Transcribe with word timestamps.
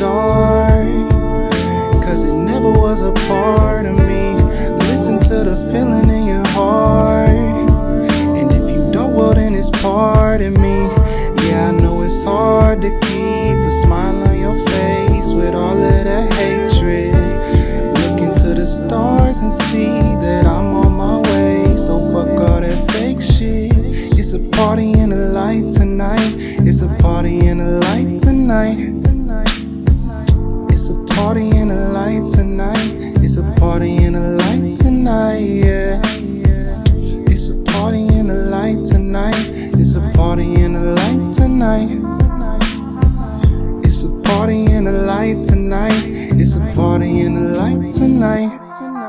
Cause 0.00 0.88
it 2.24 2.32
never 2.32 2.70
was 2.70 3.02
a 3.02 3.12
part 3.28 3.84
of 3.84 3.98
me. 3.98 4.32
Listen 4.88 5.20
to 5.20 5.44
the 5.44 5.54
feeling 5.70 6.08
in 6.08 6.24
your 6.24 6.46
heart 6.48 7.28
And 7.28 8.50
if 8.50 8.70
you 8.70 8.90
don't, 8.90 9.12
well 9.14 9.34
then 9.34 9.54
it's 9.54 9.68
part 9.68 10.40
of 10.40 10.54
me. 10.54 10.86
Yeah, 11.46 11.68
I 11.68 11.72
know 11.72 12.00
it's 12.00 12.24
hard 12.24 12.80
to 12.80 12.88
keep 12.88 13.58
a 13.58 13.70
smile 13.70 14.26
on 14.26 14.38
your 14.38 14.54
face 14.68 15.34
With 15.34 15.54
all 15.54 15.76
of 15.76 16.04
that 16.04 16.32
hatred. 16.32 17.12
Look 17.98 18.22
into 18.22 18.54
the 18.54 18.64
stars 18.64 19.42
and 19.42 19.52
see 19.52 19.84
that 19.84 20.46
I'm 20.46 20.72
on 20.76 20.92
my 20.92 21.18
way. 21.30 21.76
So 21.76 22.10
fuck 22.10 22.40
all 22.40 22.62
that 22.62 22.90
fake 22.90 23.20
shit. 23.20 23.72
It's 24.18 24.32
a 24.32 24.38
party 24.38 24.92
in 24.92 25.10
the 25.10 25.28
light 25.28 25.68
tonight. 25.68 26.36
It's 26.66 26.80
a 26.80 26.88
party 26.88 27.46
in 27.46 27.58
the 27.58 27.80
light 27.80 28.18
tonight. 28.18 29.09
Tonight, 35.00 35.38
yeah. 35.38 36.02
It's 37.32 37.48
a 37.48 37.54
party 37.72 38.06
in 38.06 38.26
the 38.26 38.34
light 38.34 38.84
tonight. 38.84 39.34
It's 39.80 39.94
a 39.94 40.00
party 40.14 40.56
in 40.56 40.74
the 40.74 40.92
light 40.92 41.32
tonight. 41.32 41.88
It's 43.82 44.04
a 44.04 44.10
party 44.20 44.66
in 44.66 44.84
the 44.84 44.92
light 44.92 45.42
tonight. 45.42 46.04
It's 46.04 46.56
a 46.56 46.72
party 46.74 47.20
in 47.20 47.34
the 47.34 47.56
light 47.56 47.94
tonight. 47.94 48.99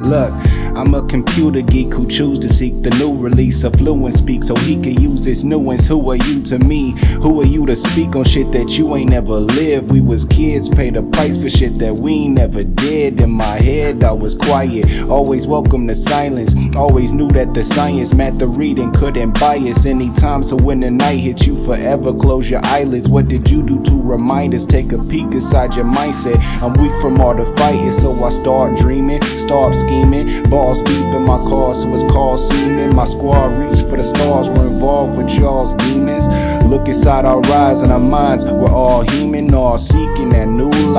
Look, 0.00 0.32
I'm 0.74 0.92
a 0.92 1.06
computer 1.06 1.60
geek 1.60 1.94
who 1.94 2.08
choose 2.08 2.40
to 2.40 2.48
seek 2.48 2.82
the 2.82 2.90
new 2.90 3.16
release 3.16 3.62
of 3.62 3.74
fluent 3.74 4.16
speak 4.16 4.42
so 4.42 4.56
he 4.56 4.74
can 4.74 5.00
use 5.00 5.24
his 5.24 5.44
nuance. 5.44 5.86
Who 5.86 6.10
are 6.10 6.16
you 6.16 6.42
to 6.42 6.58
me? 6.58 6.98
Who 7.22 7.40
are 7.40 7.46
you 7.46 7.64
to 7.66 7.76
speak 7.76 8.16
on 8.16 8.24
shit 8.24 8.50
that 8.50 8.76
you 8.76 8.96
ain't 8.96 9.10
never 9.10 9.34
lived? 9.34 9.92
We 9.92 10.00
was 10.00 10.24
kids, 10.24 10.68
paid 10.68 10.96
a 10.96 11.02
price 11.04 11.40
for 11.40 11.48
shit 11.48 11.78
that 11.78 11.94
we 11.94 12.26
never 12.26 12.64
did. 12.64 13.20
In 13.20 13.30
my 13.30 13.56
head, 13.58 14.02
I 14.02 14.10
was 14.10 14.34
quiet, 14.34 15.04
always 15.08 15.46
welcome 15.46 15.86
to 15.86 15.94
silence. 15.94 16.56
Always 16.74 17.12
knew 17.12 17.30
that 17.30 17.54
the 17.54 17.62
science, 17.62 18.12
math, 18.12 18.40
the 18.40 18.48
reading 18.48 18.92
couldn't 18.92 19.38
bias 19.38 19.86
anytime. 19.86 20.42
So 20.42 20.56
when 20.56 20.80
the 20.80 20.90
night 20.90 21.20
hits 21.20 21.46
you 21.46 21.56
forever, 21.56 22.12
close 22.12 22.50
your 22.50 22.64
eyelids. 22.64 23.08
What 23.08 23.28
did 23.28 23.48
you 23.48 23.62
do 23.62 23.80
to 23.84 24.02
remind 24.02 24.54
us? 24.54 24.66
Take 24.66 24.90
a 24.90 24.98
peek 25.04 25.26
inside 25.26 25.76
your 25.76 25.84
mindset. 25.84 26.42
I'm 26.60 26.72
weak 26.82 27.00
from 27.00 27.20
all 27.20 27.36
the 27.36 27.46
fighting, 27.54 27.92
so 27.92 28.12
I 28.24 28.30
start 28.30 28.76
dreaming, 28.76 29.22
start 29.38 29.76
scheming. 29.84 30.42
Balls 30.50 30.82
deep 30.82 31.14
in 31.14 31.22
my 31.22 31.38
car, 31.48 31.74
so 31.74 31.92
it's 31.94 32.04
called 32.12 32.40
seeming. 32.40 32.94
My 32.94 33.04
squad 33.04 33.58
reached 33.58 33.88
for 33.88 33.96
the 33.96 34.04
stars, 34.04 34.50
we're 34.50 34.66
involved 34.66 35.16
with 35.16 35.30
y'all's 35.30 35.74
demons. 35.74 36.26
Look 36.66 36.88
inside 36.88 37.24
our 37.24 37.44
eyes 37.46 37.82
and 37.82 37.92
our 37.92 37.98
minds, 37.98 38.44
we're 38.44 38.68
all 38.68 39.02
human, 39.02 39.52
all 39.54 39.78
seeking 39.78 40.33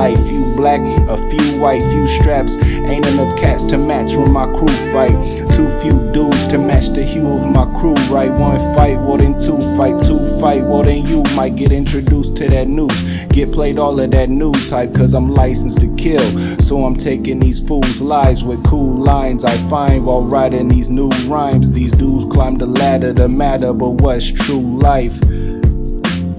life. 0.06 0.28
Few 0.28 0.44
black, 0.54 0.80
a 1.08 1.16
few 1.30 1.60
white, 1.60 1.82
few 1.90 2.06
straps. 2.06 2.56
Ain't 2.56 3.06
enough 3.06 3.36
cats 3.36 3.64
to 3.64 3.78
match 3.78 4.16
when 4.16 4.32
my 4.32 4.46
crew 4.46 4.76
fight. 4.92 5.16
Too 5.52 5.68
few 5.80 6.12
dudes 6.12 6.44
to 6.46 6.58
match 6.58 6.88
the 6.90 7.02
hue 7.02 7.26
of 7.26 7.48
my 7.50 7.64
crew, 7.78 7.94
right? 8.08 8.30
One 8.30 8.58
fight, 8.74 8.98
well 9.00 9.16
then 9.16 9.38
two 9.38 9.58
fight, 9.76 10.00
two 10.00 10.24
fight, 10.40 10.62
well 10.64 10.82
then 10.82 11.06
you 11.06 11.22
might 11.34 11.56
get 11.56 11.72
introduced 11.72 12.36
to 12.36 12.48
that 12.48 12.68
news. 12.68 13.00
Get 13.28 13.52
played 13.52 13.78
all 13.78 13.98
of 13.98 14.10
that 14.12 14.28
news 14.28 14.70
hype, 14.70 14.94
cause 14.94 15.14
I'm 15.14 15.30
licensed 15.34 15.80
to 15.80 15.94
kill. 15.96 16.58
So 16.60 16.84
I'm 16.84 16.96
taking 16.96 17.40
these 17.40 17.60
fools' 17.60 18.00
lives 18.00 18.44
with 18.44 18.64
cool 18.64 18.94
lines 18.94 19.44
I 19.44 19.56
find 19.68 20.06
while 20.06 20.22
writing 20.22 20.68
these 20.68 20.90
new 20.90 21.08
rhymes. 21.26 21.70
These 21.70 21.92
dudes 21.92 22.24
climb 22.26 22.56
the 22.56 22.66
ladder 22.66 23.12
to 23.14 23.28
matter, 23.28 23.72
but 23.72 23.90
what's 24.02 24.30
true 24.30 24.60
life? 24.60 25.20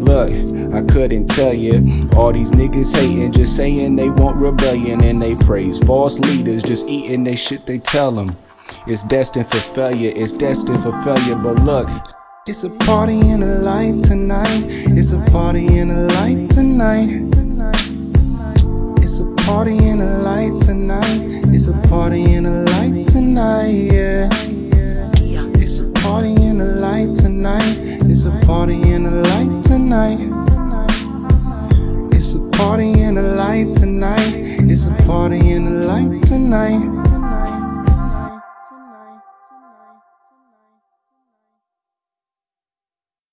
Look, 0.07 0.31
I 0.73 0.83
couldn't 0.83 1.27
tell 1.27 1.53
you. 1.53 2.09
All 2.15 2.31
these 2.31 2.51
niggas 2.51 2.95
hating, 2.95 3.33
just 3.33 3.57
saying 3.57 3.97
they 3.97 4.09
want 4.09 4.37
rebellion 4.37 5.03
and 5.03 5.21
they 5.21 5.35
praise 5.35 5.79
false 5.79 6.17
leaders, 6.19 6.63
just 6.63 6.87
eating 6.87 7.25
they 7.25 7.35
shit 7.35 7.65
they 7.65 7.77
tell 7.77 8.11
them. 8.13 8.33
It's 8.87 9.03
destined 9.03 9.49
for 9.49 9.59
failure, 9.59 10.13
it's 10.15 10.31
destined 10.31 10.81
for 10.81 10.93
failure, 11.03 11.35
but 11.35 11.59
look. 11.59 11.89
It's 12.47 12.63
a 12.63 12.69
party 12.69 13.19
in 13.19 13.41
the 13.41 13.59
light 13.59 13.99
tonight. 13.99 14.63
It's 14.69 15.11
a 15.11 15.19
party 15.29 15.77
in 15.77 15.89
the 15.89 16.13
light 16.13 16.49
tonight. 16.51 17.33
It's 19.03 19.19
a 19.19 19.25
party 19.43 19.77
in 19.77 19.97
the 19.99 20.19
light 20.19 20.57
tonight. 20.61 21.43
It's 21.53 21.67
a 21.67 21.73
party 21.89 22.33
in 22.33 22.43
the 22.43 22.63
light 22.71 23.07
tonight, 23.07 23.71
yeah. 23.71 24.29
It's 25.59 25.79
a 25.79 25.91
party 25.91 26.33
in 26.33 26.59
the 26.59 26.65
light 26.65 27.13
tonight. 27.17 27.77
It's 28.09 28.25
a 28.25 28.31
party 28.45 28.81
in 28.81 29.03
the 29.03 29.11
light 29.11 29.56
tonight. 29.97 30.19
It's 32.13 32.35
a 32.35 32.39
party 32.49 32.91
in 33.01 33.15
the 33.15 33.23
light 33.23 33.75
tonight. 33.75 34.35
It's 34.69 34.85
a 34.85 34.91
party 35.05 35.51
in 35.51 35.65
the 35.65 35.87
light 35.87 36.21
tonight. 36.23 37.16